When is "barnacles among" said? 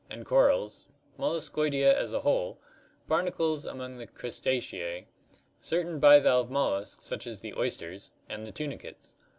3.07-3.99